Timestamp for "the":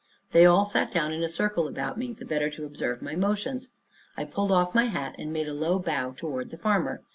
2.13-2.25, 6.49-6.57